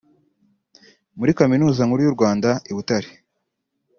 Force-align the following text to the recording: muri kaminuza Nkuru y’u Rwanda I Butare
muri 1.17 1.31
kaminuza 1.39 1.85
Nkuru 1.85 2.01
y’u 2.05 2.15
Rwanda 2.15 2.49
I 2.71 2.73
Butare 2.75 3.09